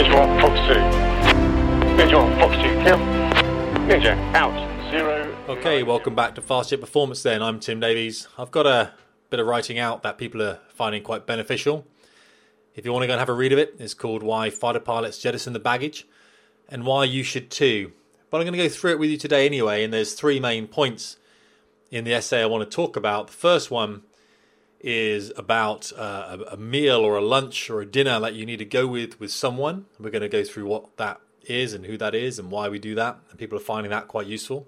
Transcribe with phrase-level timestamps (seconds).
[0.00, 1.96] Visual Fox 2.
[1.96, 2.96] Visual Fox 2 kill.
[3.84, 4.90] Ninja out.
[4.90, 5.36] Zero.
[5.46, 7.42] Okay, welcome back to Fast Jet Performance then.
[7.42, 8.26] I'm Tim Davies.
[8.38, 8.94] I've got a
[9.28, 11.86] bit of writing out that people are finding quite beneficial.
[12.74, 14.80] If you want to go and have a read of it, it's called Why Fighter
[14.80, 16.06] Pilots Jettison the Baggage
[16.70, 17.92] and Why You Should Too.
[18.30, 20.66] But I'm going to go through it with you today anyway, and there's three main
[20.66, 21.18] points
[21.90, 23.26] in the essay I want to talk about.
[23.26, 24.04] The first one
[24.80, 28.64] is about uh, a, meal or a lunch or a dinner that you need to
[28.64, 29.86] go with with someone.
[29.98, 32.78] We're going to go through what that is and who that is and why we
[32.78, 34.66] do that, and people are finding that quite useful.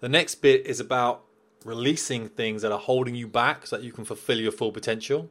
[0.00, 1.22] The next bit is about
[1.64, 5.30] releasing things that are holding you back so that you can fulfill your full potential.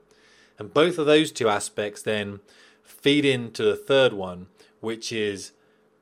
[0.57, 2.41] And both of those two aspects then
[2.84, 4.48] feed into the third one,
[4.79, 5.53] which is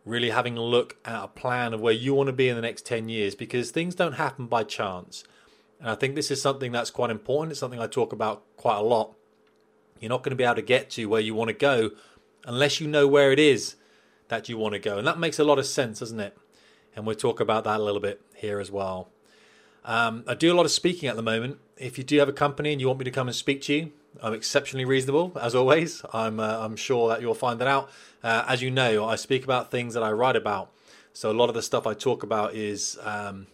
[0.04, 2.62] really having a look at a plan of where you want to be in the
[2.62, 5.24] next 10 years because things don't happen by chance.
[5.80, 7.52] And I think this is something that's quite important.
[7.52, 9.16] It's something I talk about quite a lot.
[9.99, 11.91] You're not going to be able to get to where you want to go
[12.45, 13.76] unless you know where it is
[14.29, 14.98] that you want to go.
[14.98, 16.37] And that makes a lot of sense, doesn't it?
[16.96, 19.10] And we'll talk about that a little bit here as well.
[19.85, 21.60] Um, I do a lot of speaking at the moment.
[21.77, 23.74] If you do have a company and you want me to come and speak to
[23.74, 26.02] you, I'm exceptionally reasonable, as always.
[26.12, 27.90] I'm, uh, I'm sure that you'll find that out.
[28.24, 30.71] Uh, as you know, I speak about things that I write about.
[31.13, 33.48] So a lot of the stuff I talk about is um,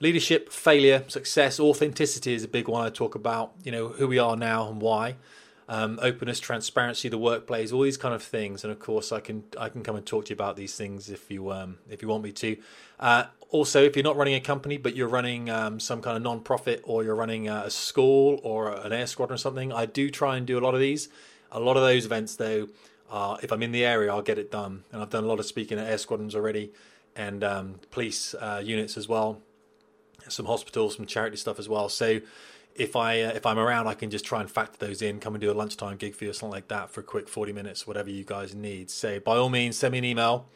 [0.00, 3.52] leadership, failure, success, authenticity is a big one I talk about.
[3.62, 5.16] You know who we are now and why.
[5.68, 9.44] Um, openness, transparency, the workplace, all these kind of things, and of course, I can
[9.56, 12.08] I can come and talk to you about these things if you um, if you
[12.08, 12.56] want me to.
[12.98, 16.22] Uh, also, if you're not running a company but you're running um, some kind of
[16.22, 20.36] non-profit or you're running a school or an air squadron or something, I do try
[20.36, 21.08] and do a lot of these.
[21.52, 22.68] A lot of those events, though,
[23.10, 25.40] uh, if I'm in the area, I'll get it done, and I've done a lot
[25.40, 26.72] of speaking at air squadrons already
[27.16, 29.40] and um, police uh, units as well
[30.28, 31.88] some hospitals, some charity stuff as well.
[31.88, 32.20] So
[32.74, 35.20] if I uh, if I'm around, I can just try and factor those in.
[35.20, 37.28] Come and do a lunchtime gig for you or something like that for a quick
[37.28, 38.90] forty minutes, whatever you guys need.
[38.90, 40.48] So by all means, send me an email.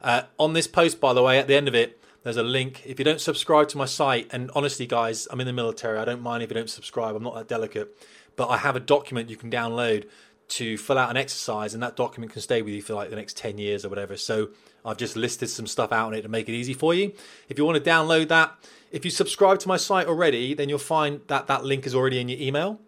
[0.00, 2.82] Uh, on this post, by the way, at the end of it, there's a link.
[2.84, 5.98] If you don't subscribe to my site, and honestly, guys, I'm in the military.
[5.98, 7.16] I don't mind if you don't subscribe.
[7.16, 7.96] I'm not that delicate,
[8.36, 10.08] but I have a document you can download
[10.52, 13.16] to fill out an exercise, and that document can stay with you for like the
[13.16, 14.16] next 10 years or whatever.
[14.16, 14.50] So
[14.84, 17.12] I've just listed some stuff out on it to make it easy for you.
[17.48, 18.54] If you want to download that,
[18.90, 22.20] if you subscribe to my site already, then you'll find that that link is already
[22.20, 22.80] in your email.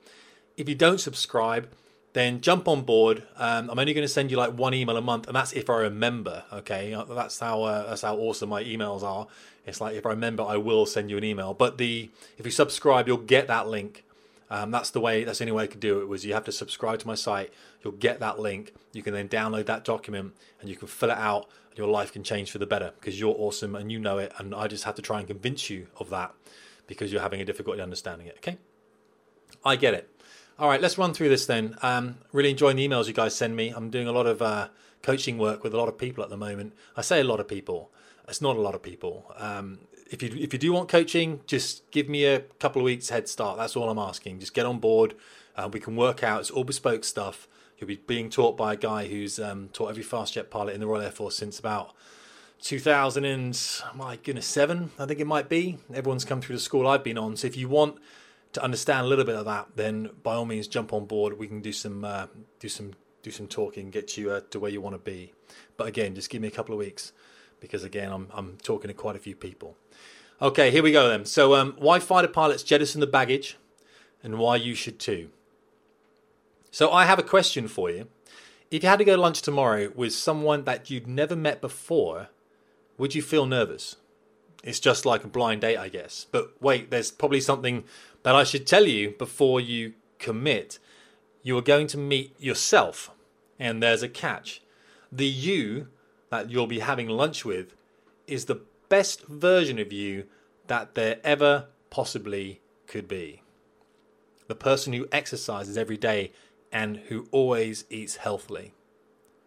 [0.56, 1.68] If you don't subscribe,
[2.12, 3.24] then jump on board.
[3.36, 5.68] Um, I'm only going to send you like one email a month, and that's if
[5.70, 6.44] I remember.
[6.52, 9.26] Okay, uh, that's how uh, that's how awesome my emails are.
[9.66, 11.54] It's like if I remember, I will send you an email.
[11.54, 14.04] But the if you subscribe, you'll get that link.
[14.50, 15.24] Um, that's the way.
[15.24, 16.08] That's the only way I could do it.
[16.08, 17.52] Was you have to subscribe to my site.
[17.82, 18.74] You'll get that link.
[18.92, 22.12] You can then download that document and you can fill it out And your life
[22.12, 24.32] can change for the better because you're awesome and you know it.
[24.38, 26.34] And I just have to try and convince you of that
[26.86, 28.36] because you're having a difficulty understanding it.
[28.38, 28.58] Okay,
[29.64, 30.10] I get it.
[30.58, 31.76] All right, let's run through this then.
[31.82, 33.70] Um, really enjoying the emails you guys send me.
[33.70, 34.68] I'm doing a lot of uh,
[35.02, 36.74] coaching work with a lot of people at the moment.
[36.96, 37.90] I say a lot of people.
[38.28, 39.32] It's not a lot of people.
[39.36, 39.80] Um,
[40.10, 43.28] if you if you do want coaching, just give me a couple of weeks head
[43.28, 43.58] start.
[43.58, 44.40] That's all I'm asking.
[44.40, 45.14] Just get on board.
[45.56, 46.40] Uh, we can work out.
[46.40, 47.48] It's all bespoke stuff.
[47.78, 50.80] You'll be being taught by a guy who's um, taught every fast jet pilot in
[50.80, 51.94] the Royal Air Force since about
[52.62, 53.60] 2000 and
[53.94, 55.78] my goodness seven, I think it might be.
[55.92, 57.36] Everyone's come through the school I've been on.
[57.36, 57.98] So if you want
[58.54, 61.38] to understand a little bit of that, then by all means jump on board.
[61.38, 62.26] We can do some uh,
[62.60, 62.92] do some
[63.22, 65.32] do some talking, get you uh, to where you want to be.
[65.76, 67.12] But again, just give me a couple of weeks
[67.64, 69.76] because again, I'm I'm talking to quite a few people.
[70.42, 71.24] Okay, here we go then.
[71.24, 73.56] So, um, why fighter pilots jettison the baggage,
[74.22, 75.30] and why you should too.
[76.70, 78.08] So I have a question for you.
[78.70, 82.28] If you had to go to lunch tomorrow with someone that you'd never met before,
[82.98, 83.96] would you feel nervous?
[84.64, 86.26] It's just like a blind date, I guess.
[86.30, 87.84] But wait, there's probably something
[88.24, 90.78] that I should tell you before you commit.
[91.42, 93.10] You are going to meet yourself,
[93.58, 94.60] and there's a catch.
[95.12, 95.88] The you
[96.34, 97.76] that you'll be having lunch with
[98.26, 100.24] is the best version of you
[100.66, 103.40] that there ever possibly could be.
[104.48, 106.32] The person who exercises every day
[106.72, 108.72] and who always eats healthily,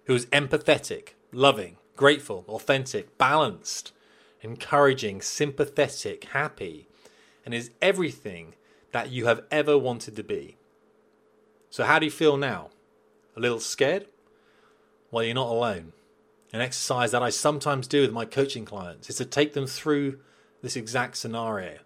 [0.05, 3.91] who is empathetic, loving, grateful, authentic, balanced,
[4.39, 6.87] encouraging, sympathetic, happy,
[7.43, 8.55] and is everything
[8.93, 10.55] that you have ever wanted to be.
[11.69, 12.69] So, how do you feel now?
[13.35, 14.07] A little scared?
[15.11, 15.91] Well, you're not alone.
[16.53, 20.19] An exercise that I sometimes do with my coaching clients is to take them through
[20.61, 21.79] this exact scenario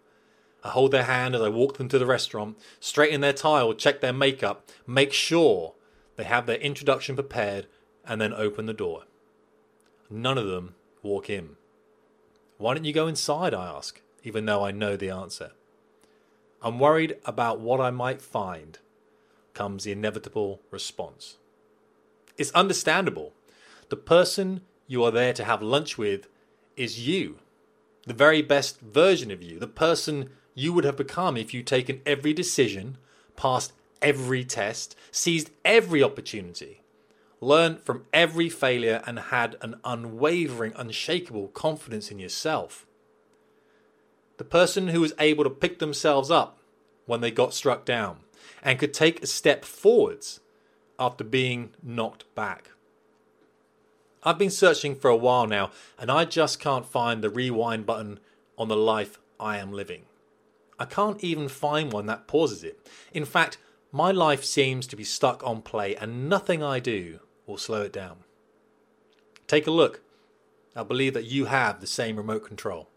[0.64, 4.02] I hold their hand as I walk them to the restaurant, straighten their tie check
[4.02, 5.74] their makeup, make sure
[6.18, 7.68] they have their introduction prepared,
[8.06, 9.04] and then open the door.
[10.10, 11.56] None of them walk in.
[12.58, 13.54] Why don't you go inside?
[13.54, 15.52] I ask, even though I know the answer.
[16.62, 18.78] I'm worried about what I might find,
[19.56, 21.38] comes the inevitable response.
[22.38, 23.34] It's understandable.
[23.92, 26.30] The person you are there to have lunch with
[26.78, 27.40] is you,
[28.08, 32.02] the very best version of you, the person you would have become if you'd taken
[32.06, 32.98] every decision,
[33.36, 36.82] passed every test, seized every opportunity,
[37.42, 42.88] learned from every failure, and had an unwavering, unshakable confidence in yourself.
[44.38, 46.60] The person who was able to pick themselves up
[47.06, 48.20] when they got struck down
[48.64, 50.40] and could take a step forwards
[50.98, 52.70] after being knocked back.
[54.24, 58.20] I've been searching for a while now and I just can't find the rewind button
[58.58, 60.04] on the life I am living.
[60.78, 62.88] I can't even find one that pauses it.
[63.14, 63.58] In fact,
[63.92, 67.94] my life seems to be stuck on play and nothing I do will slow it
[67.94, 68.18] down.
[69.48, 70.02] Take a look.
[70.76, 72.90] I believe that you have the same remote control.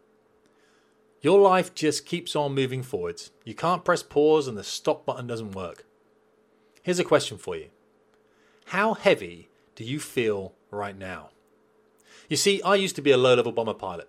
[1.21, 3.31] Your life just keeps on moving forwards.
[3.45, 5.87] You can't press pause and the stop button doesn't work.
[6.83, 7.71] Here's a question for you
[8.67, 11.31] How heavy do you feel right now?
[12.29, 14.09] You see, I used to be a low level bomber pilot.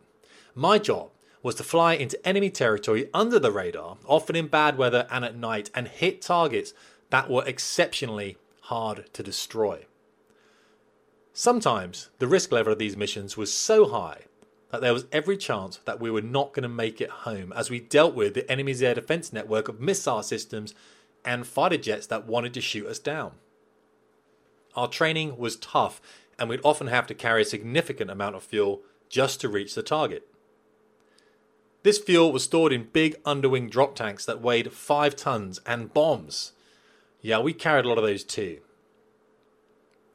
[0.53, 1.11] My job
[1.43, 5.35] was to fly into enemy territory under the radar, often in bad weather and at
[5.35, 6.73] night, and hit targets
[7.11, 9.85] that were exceptionally hard to destroy.
[11.33, 14.21] Sometimes the risk level of these missions was so high
[14.71, 17.69] that there was every chance that we were not going to make it home as
[17.69, 20.73] we dealt with the enemy's air defense network of missile systems
[21.23, 23.33] and fighter jets that wanted to shoot us down.
[24.75, 26.01] Our training was tough
[26.37, 29.83] and we'd often have to carry a significant amount of fuel just to reach the
[29.83, 30.27] target.
[31.83, 36.53] This fuel was stored in big underwing drop tanks that weighed 5 tons and bombs.
[37.21, 38.59] Yeah, we carried a lot of those too.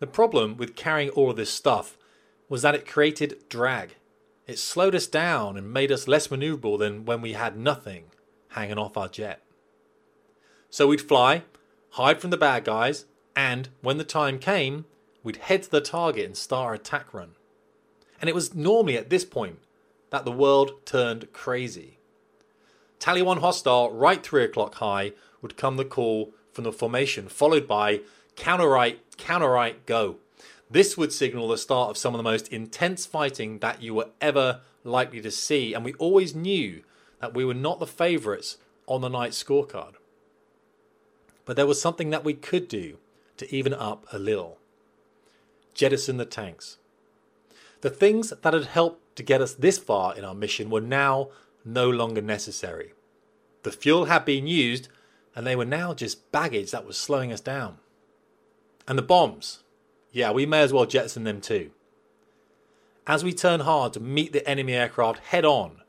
[0.00, 1.96] The problem with carrying all of this stuff
[2.48, 3.94] was that it created drag.
[4.46, 8.06] It slowed us down and made us less maneuverable than when we had nothing
[8.48, 9.42] hanging off our jet.
[10.70, 11.44] So we'd fly,
[11.90, 13.04] hide from the bad guys,
[13.36, 14.86] and when the time came,
[15.22, 17.32] we'd head to the target and start our attack run.
[18.20, 19.58] And it was normally at this point
[20.10, 21.98] that the world turned crazy.
[22.98, 27.66] Tally 1 hostile, right 3 o'clock high, would come the call from the formation, followed
[27.66, 28.00] by
[28.36, 30.16] counter right, counter right, go.
[30.70, 34.10] This would signal the start of some of the most intense fighting that you were
[34.20, 36.82] ever likely to see, and we always knew
[37.20, 39.94] that we were not the favourites on the night scorecard.
[41.44, 42.98] But there was something that we could do
[43.38, 44.58] to even up a little
[45.74, 46.78] jettison the tanks.
[47.80, 51.30] The things that had helped to get us this far in our mission were now
[51.64, 52.92] no longer necessary.
[53.62, 54.88] The fuel had been used,
[55.34, 57.78] and they were now just baggage that was slowing us down.
[58.86, 59.62] And the bombs,
[60.12, 61.70] yeah, we may as well jettison them too.
[63.06, 65.82] As we turned hard to meet the enemy aircraft head on,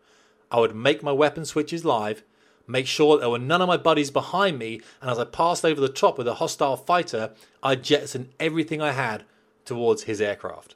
[0.49, 2.23] I would make my weapon switches live,
[2.67, 5.79] make sure there were none of my buddies behind me, and as I passed over
[5.79, 7.31] the top with a hostile fighter,
[7.63, 9.23] I'd jettison everything I had
[9.71, 10.75] towards his aircraft.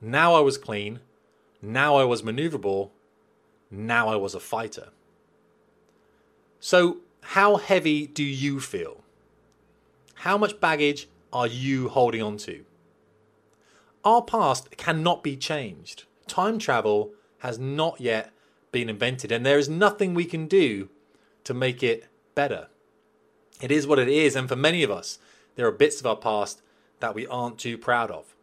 [0.00, 1.00] Now I was clean,
[1.60, 2.90] now I was maneuverable,
[3.68, 4.90] now I was a fighter.
[6.60, 6.98] So,
[7.34, 9.02] how heavy do you feel?
[10.26, 12.64] How much baggage are you holding on to?
[14.04, 16.04] Our past cannot be changed.
[16.28, 18.32] Time travel has not yet
[18.70, 20.90] been invented, and there is nothing we can do
[21.42, 22.06] to make it
[22.36, 22.68] better.
[23.60, 25.18] It is what it is, and for many of us,
[25.56, 26.62] there are bits of our past
[27.00, 28.34] that we aren't too proud of.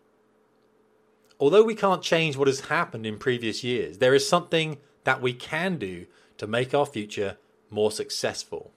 [1.39, 5.33] Although we can't change what has happened in previous years, there is something that we
[5.33, 6.05] can do
[6.37, 7.37] to make our future
[7.69, 8.71] more successful.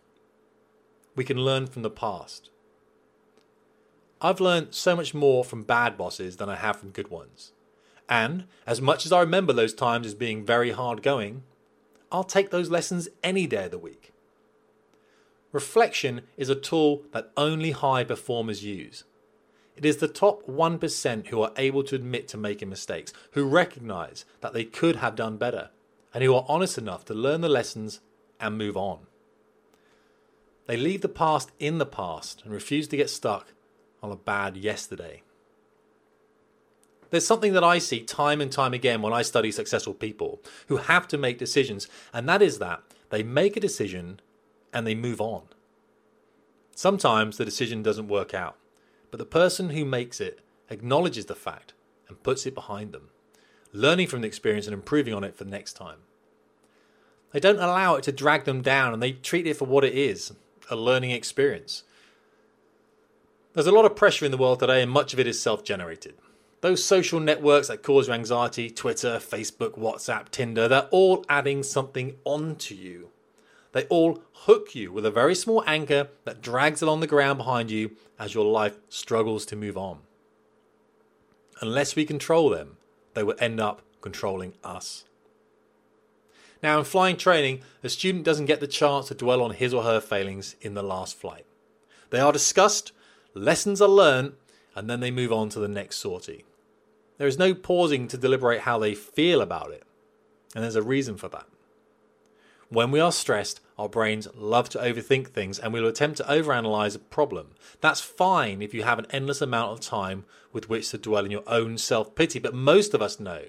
[1.15, 2.51] We can learn from the past.
[4.21, 7.53] I've learned so much more from bad bosses than I have from good ones.
[8.09, 11.43] And as much as I remember those times as being very hard going,
[12.11, 14.13] I'll take those lessons any day of the week.
[15.53, 19.05] Reflection is a tool that only high performers use.
[19.77, 24.25] It is the top 1% who are able to admit to making mistakes, who recognize
[24.41, 25.71] that they could have done better,
[26.15, 28.01] and who are honest enough to learn the lessons
[28.41, 29.01] and move on.
[30.67, 33.53] They leave the past in the past and refuse to get stuck
[34.03, 35.23] on a bad yesterday.
[37.11, 40.79] There's something that I see time and time again when I study successful people who
[40.79, 44.21] have to make decisions, and that is that they make a decision
[44.73, 45.43] and they move on.
[46.75, 48.57] Sometimes the decision doesn't work out,
[49.11, 51.73] but the person who makes it acknowledges the fact
[52.09, 53.11] and puts it behind them,
[53.73, 55.99] learning from the experience and improving on it for the next time.
[57.33, 59.95] They don't allow it to drag them down and they treat it for what it
[59.95, 60.33] is
[60.71, 61.85] a learning experience.
[63.53, 65.65] There's a lot of pressure in the world today, and much of it is self
[65.65, 66.15] generated.
[66.61, 72.17] Those social networks that cause you anxiety Twitter, Facebook, WhatsApp, Tinder they're all adding something
[72.25, 73.11] onto you.
[73.73, 77.71] They all hook you with a very small anchor that drags along the ground behind
[77.71, 79.99] you as your life struggles to move on.
[81.61, 82.77] Unless we control them,
[83.15, 85.05] they will end up controlling us.
[86.63, 89.83] Now, in flying training, a student doesn't get the chance to dwell on his or
[89.83, 91.45] her failings in the last flight.
[92.11, 92.93] They are discussed,
[93.35, 94.35] lessons are learned,
[94.75, 96.45] and then they move on to the next sortie.
[97.19, 99.85] There is no pausing to deliberate how they feel about it,
[100.55, 101.47] and there's a reason for that.
[102.69, 106.97] When we are stressed, our brains love to overthink things and we'll attempt to overanalyze
[106.97, 107.55] a problem.
[107.81, 111.31] That's fine if you have an endless amount of time with which to dwell in
[111.31, 113.43] your own self pity, but most of us know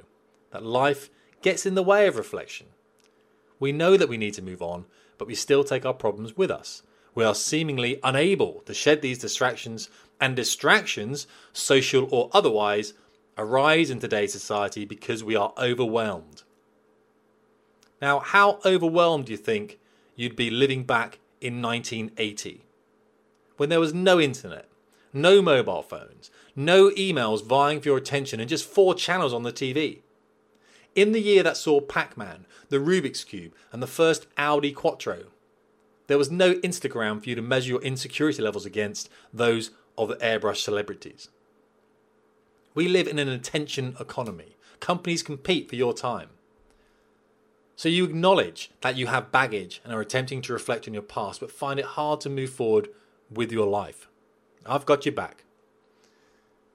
[0.52, 1.10] that life
[1.42, 2.68] gets in the way of reflection.
[3.60, 4.86] We know that we need to move on,
[5.18, 6.84] but we still take our problems with us.
[7.16, 9.90] We are seemingly unable to shed these distractions,
[10.22, 12.94] and distractions, social or otherwise,
[13.36, 16.44] arise in today's society because we are overwhelmed.
[18.02, 19.80] Now, how overwhelmed do you think
[20.16, 22.64] you'd be living back in 1980?
[23.58, 24.68] When there was no internet,
[25.14, 29.52] no mobile phones, no emails vying for your attention, and just four channels on the
[29.52, 30.00] TV.
[30.96, 35.26] In the year that saw Pac Man, the Rubik's Cube, and the first Audi Quattro,
[36.08, 40.16] there was no Instagram for you to measure your insecurity levels against those of the
[40.16, 41.30] airbrush celebrities.
[42.74, 44.56] We live in an attention economy.
[44.80, 46.30] Companies compete for your time.
[47.78, 51.40] So you acknowledge that you have baggage and are attempting to reflect on your past,
[51.40, 52.90] but find it hard to move forward
[53.32, 54.10] with your life.
[54.66, 55.44] I've got you back.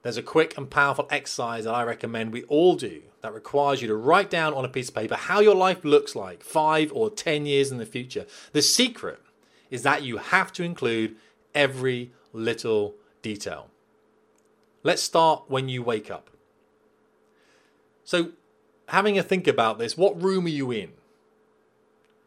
[0.03, 3.89] There's a quick and powerful exercise that I recommend we all do that requires you
[3.89, 7.11] to write down on a piece of paper how your life looks like five or
[7.11, 8.25] ten years in the future.
[8.53, 9.21] The secret
[9.71, 11.17] is that you have to include
[11.53, 13.71] every little detail.
[14.85, 16.31] Let's start when you wake up.
[18.05, 18.33] So,
[18.89, 20.93] having a think about this, what room are you in?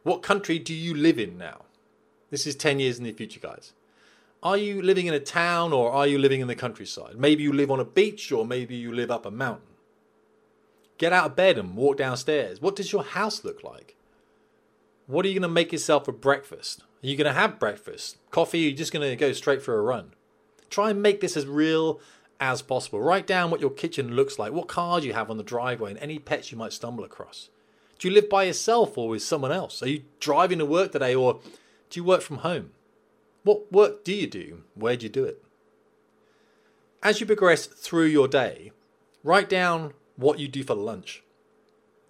[0.03, 1.62] What country do you live in now?
[2.29, 3.74] This is 10 years in the future, guys.
[4.43, 7.17] Are you living in a town or are you living in the countryside?
[7.17, 9.75] Maybe you live on a beach or maybe you live up a mountain.
[10.97, 12.62] Get out of bed and walk downstairs.
[12.62, 13.95] What does your house look like?
[15.07, 16.81] What are you going to make yourself for breakfast?
[17.03, 18.17] Are you going to have breakfast?
[18.31, 18.65] Coffee?
[18.65, 20.13] Are you just going to go straight for a run?
[20.69, 22.00] Try and make this as real
[22.39, 22.99] as possible.
[22.99, 25.99] Write down what your kitchen looks like, what cars you have on the driveway, and
[25.99, 27.49] any pets you might stumble across.
[27.99, 29.81] Do you live by yourself or with someone else?
[29.81, 31.39] Are you driving to work today or
[31.89, 32.71] do you work from home?
[33.43, 34.63] What work do you do?
[34.73, 35.43] Where do you do it?
[37.01, 38.71] As you progress through your day,
[39.23, 41.23] write down what you do for lunch,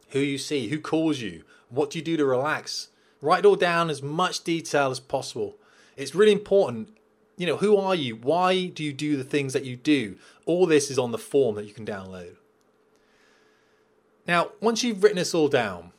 [0.10, 2.90] who you see, who calls you, what do you do to relax.
[3.22, 5.58] Write it all down as much detail as possible.
[5.98, 6.95] It's really important
[7.38, 8.16] you know, who are you?
[8.16, 10.18] Why do you do the things that you do?
[10.46, 12.36] All this is on the form that you can download.
[14.28, 15.92] Now, once you've written this all down,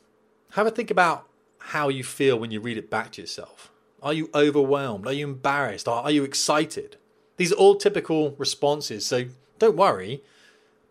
[0.52, 1.26] have a think about
[1.58, 3.70] how you feel when you read it back to yourself.
[4.02, 5.06] Are you overwhelmed?
[5.06, 5.88] Are you embarrassed?
[5.88, 6.96] Are you excited?
[7.36, 9.26] These are all typical responses, so
[9.58, 10.22] don't worry.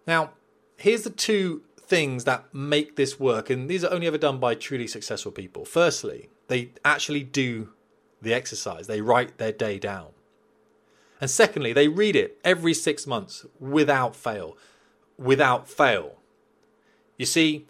[0.06, 0.32] Now,
[0.78, 4.56] here's the two things that make this work, and these are only ever done by
[4.56, 5.66] truly successful people.
[5.66, 7.70] Firstly, they actually do
[8.22, 10.08] the exercise, they write their day down.
[11.22, 14.58] And secondly, they read it every six months without fail.
[15.18, 16.16] Without fail.
[17.18, 17.66] You see,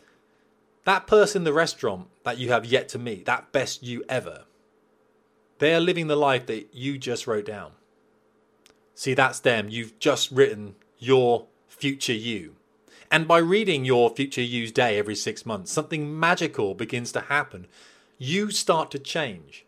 [0.85, 4.45] that person in the restaurant that you have yet to meet, that best you ever,
[5.59, 7.71] they are living the life that you just wrote down.
[8.93, 9.69] See, that's them.
[9.69, 12.55] You've just written your future you.
[13.11, 17.67] And by reading your future you's day every six months, something magical begins to happen.
[18.17, 19.64] You start to change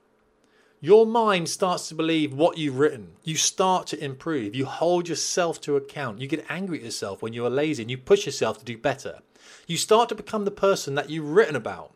[0.79, 3.13] your mind starts to believe what you've written.
[3.23, 4.53] You start to improve.
[4.53, 6.21] You hold yourself to account.
[6.21, 8.77] You get angry at yourself when you are lazy and you push yourself to do
[8.77, 9.19] better.
[9.65, 11.93] You start to become the person that you've written about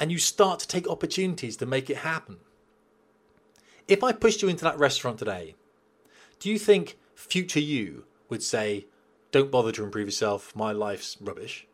[0.00, 2.38] and you start to take opportunities to make it happen.
[3.86, 5.54] If I pushed you into that restaurant today,
[6.40, 8.86] do you think future you would say,
[9.32, 11.66] Don't bother to improve yourself, my life's rubbish?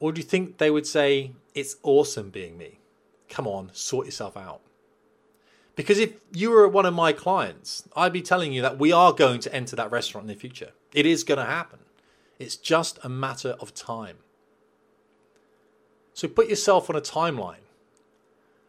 [0.00, 2.80] Or do you think they would say, It's awesome being me?
[3.28, 4.62] Come on, sort yourself out.
[5.76, 9.12] Because if you were one of my clients, I'd be telling you that we are
[9.12, 10.72] going to enter that restaurant in the future.
[10.92, 11.80] It is going to happen.
[12.38, 14.16] It's just a matter of time.
[16.14, 17.66] So put yourself on a timeline.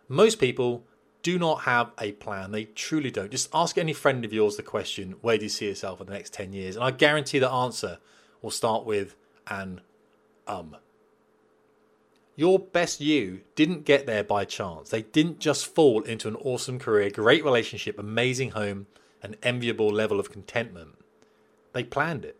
[0.10, 0.84] Most people
[1.24, 2.52] do not have a plan.
[2.52, 3.32] They truly don't.
[3.32, 6.14] Just ask any friend of yours the question, where do you see yourself in the
[6.14, 6.76] next 10 years?
[6.76, 8.00] And I guarantee the answer
[8.42, 9.16] will start with
[9.48, 9.82] an
[10.46, 10.76] um.
[12.38, 14.89] Your best you didn't get there by chance.
[14.89, 18.86] They didn't just fall into an awesome career, great relationship, amazing home,
[19.24, 21.00] an enviable level of contentment.
[21.74, 22.38] They planned it.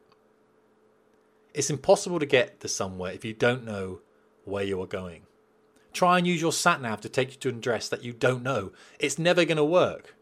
[1.52, 4.02] It's impossible to get to somewhere if you don't know
[4.46, 5.24] where you are going.
[5.94, 8.44] Try and use your sat nav to take you to an address that you don't
[8.44, 8.74] know.
[9.00, 10.14] It's never going to work.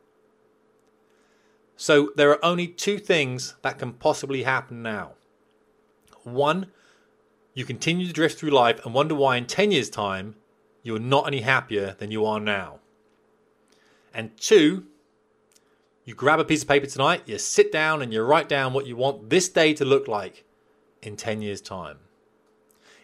[1.76, 5.16] So there are only two things that can possibly happen now.
[6.24, 6.72] one,
[7.56, 10.36] you continue to drift through life and wonder why in 10 years' time
[10.84, 12.80] you're not any happier than you are now.
[14.14, 14.86] And two,
[16.04, 18.86] you grab a piece of paper tonight, you sit down and you write down what
[18.86, 20.44] you want this day to look like
[21.02, 21.98] in 10 years' time.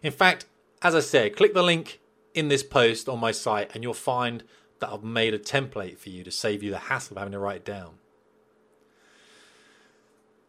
[0.04, 0.46] In fact,
[0.82, 2.00] as I said, click the link
[2.34, 4.44] in this post on my site and you'll find
[4.80, 7.40] that I've made a template for you to save you the hassle of having to
[7.40, 7.96] write it down.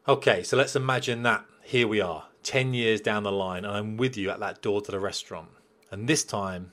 [0.08, 3.96] Okay, so let's imagine that here we are, 10 years down the line, and I'm
[3.96, 5.48] with you at that door to the restaurant.
[5.90, 6.72] And this time,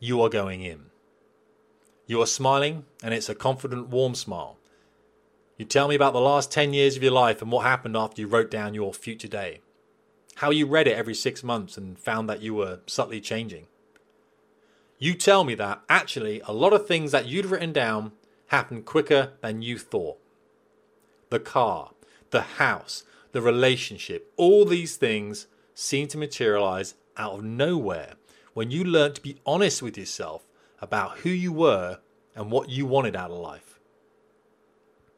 [0.00, 0.86] you are going in.
[2.06, 4.58] You are smiling, and it's a confident, warm smile.
[5.56, 8.20] You tell me about the last 10 years of your life and what happened after
[8.20, 9.60] you wrote down your future day.
[10.36, 13.66] How you read it every six months and found that you were subtly changing.
[14.98, 18.12] You tell me that actually a lot of things that you'd written down
[18.48, 20.18] happened quicker than you thought.
[21.30, 21.90] The car,
[22.30, 28.14] the house, the relationship, all these things seem to materialize out of nowhere
[28.54, 30.46] when you learn to be honest with yourself
[30.80, 31.98] about who you were
[32.34, 33.78] and what you wanted out of life.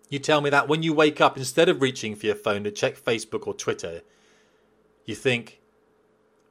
[0.09, 2.71] You tell me that when you wake up, instead of reaching for your phone to
[2.71, 4.03] check Facebook or Twitter,
[5.05, 5.61] you think,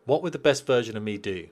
[0.06, 1.50] what would the best version of me do?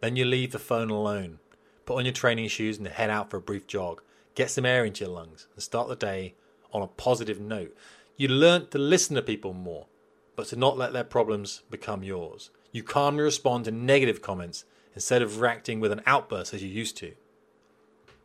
[0.00, 1.40] Then you leave the phone alone,
[1.86, 4.02] put on your training shoes and head out for a brief jog,
[4.34, 6.34] get some air into your lungs, and start the day
[6.72, 7.76] on a positive note.
[8.18, 9.86] You learn to listen to people more,
[10.34, 12.50] but to not let their problems become yours.
[12.72, 14.64] You calmly respond to negative comments
[14.96, 17.14] instead of reacting with an outburst as you used to.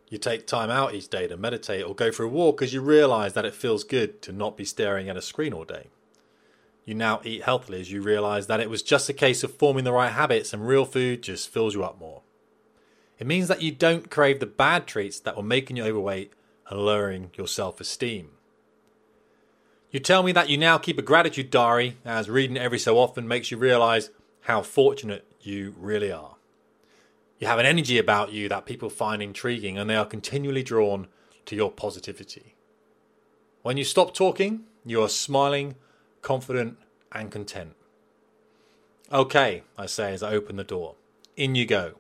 [0.09, 2.81] You take time out each day to meditate or go for a walk because you
[2.81, 5.89] realize that it feels good to not be staring at a screen all day.
[6.85, 9.83] You now eat healthily as you realize that it was just a case of forming
[9.83, 12.23] the right habits and real food just fills you up more.
[13.19, 16.33] It means that you don't crave the bad treats that were making you overweight
[16.67, 18.31] and lowering your self esteem.
[19.93, 23.27] You tell me that you now keep a gratitude diary, as reading every so often
[23.27, 24.09] makes you realize
[24.41, 26.35] how fortunate you really are.
[27.37, 31.09] You have an energy about you that people find intriguing and they are continually drawn
[31.45, 32.55] to your positivity.
[33.61, 35.75] When you stop talking, you are smiling,
[36.23, 36.79] confident,
[37.11, 37.75] and content.
[39.11, 40.95] Okay, I say as I open the door.
[41.37, 41.99] In you go.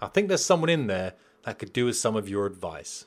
[0.00, 1.12] I think there's someone in there
[1.44, 3.04] that could do with some of your advice.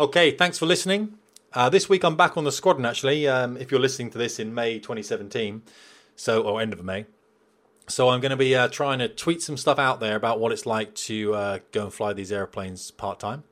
[0.00, 1.18] Okay, thanks for listening.
[1.54, 3.28] Uh, this week I'm back on the squadron actually.
[3.28, 5.62] Um, if you're listening to this in May 2017,
[6.16, 7.04] so or end of May,
[7.88, 10.50] so I'm going to be uh, trying to tweet some stuff out there about what
[10.52, 13.44] it's like to uh, go and fly these airplanes part time,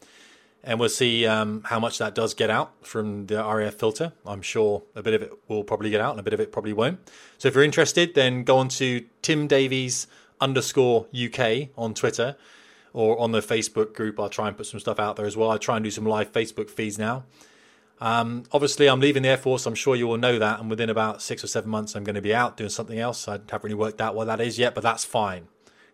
[0.64, 4.12] and we'll see um, how much that does get out from the RAF filter.
[4.24, 6.52] I'm sure a bit of it will probably get out, and a bit of it
[6.52, 7.00] probably won't.
[7.36, 10.06] So if you're interested, then go on to Tim Davies
[10.40, 12.36] underscore UK on Twitter
[12.94, 14.18] or on the Facebook group.
[14.18, 15.50] I'll try and put some stuff out there as well.
[15.50, 17.24] I try and do some live Facebook feeds now.
[18.00, 19.66] Um, obviously, I'm leaving the Air Force.
[19.66, 20.60] I'm sure you all know that.
[20.60, 23.28] And within about six or seven months, I'm going to be out doing something else.
[23.28, 25.48] I haven't really worked out what that is yet, but that's fine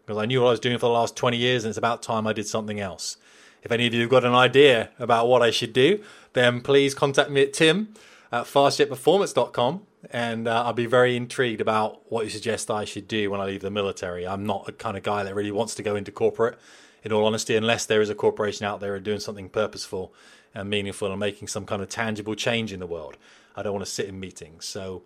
[0.07, 2.03] because I knew what I was doing for the last 20 years, and it's about
[2.03, 3.16] time I did something else.
[3.62, 6.01] If any of you have got an idea about what I should do,
[6.33, 7.95] then please contact me at tim
[8.31, 13.31] at fastjetperformance.com and uh, I'll be very intrigued about what you suggest I should do
[13.31, 14.27] when I leave the military.
[14.27, 16.59] I'm not the kind of guy that really wants to go into corporate,
[17.07, 20.12] in all honesty, unless there is a corporation out there doing something purposeful
[20.55, 23.16] and meaningful and making some kind of tangible change in the world.
[23.55, 24.64] I don't want to sit in meetings.
[24.64, 25.03] So,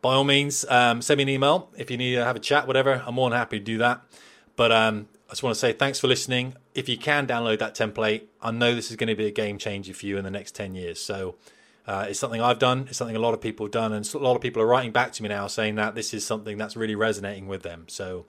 [0.00, 2.66] by all means, um, send me an email if you need to have a chat,
[2.66, 3.02] whatever.
[3.06, 4.02] I'm more than happy to do that.
[4.54, 6.54] But um, I just want to say thanks for listening.
[6.74, 9.58] If you can download that template, I know this is going to be a game
[9.58, 11.00] changer for you in the next 10 years.
[11.00, 11.34] So,
[11.86, 12.86] uh, it's something I've done.
[12.88, 14.92] It's something a lot of people have done, and a lot of people are writing
[14.92, 17.86] back to me now saying that this is something that's really resonating with them.
[17.88, 18.26] So,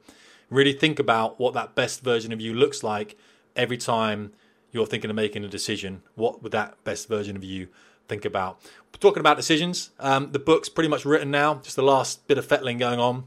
[0.50, 3.18] really think about what that best version of you looks like
[3.56, 4.34] every time
[4.72, 7.68] you're thinking of making a decision, what would that best version of you
[8.08, 8.60] think about?
[9.00, 12.46] Talking about decisions, um, the book's pretty much written now, just the last bit of
[12.46, 13.26] fettling going on.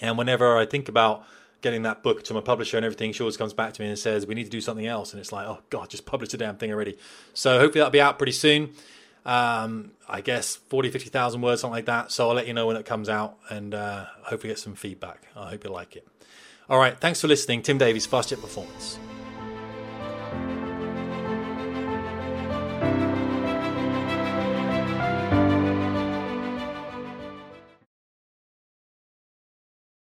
[0.00, 1.24] And whenever I think about
[1.60, 3.98] getting that book to my publisher and everything, she always comes back to me and
[3.98, 5.12] says, We need to do something else.
[5.12, 6.96] And it's like, Oh, God, just publish the damn thing already.
[7.32, 8.70] So hopefully that'll be out pretty soon.
[9.24, 12.12] Um, I guess 40, 50,000 words, something like that.
[12.12, 15.22] So I'll let you know when it comes out and uh, hopefully get some feedback.
[15.34, 16.06] I hope you like it.
[16.68, 16.98] All right.
[16.98, 17.62] Thanks for listening.
[17.62, 18.98] Tim Davies, Fast Jet Performance.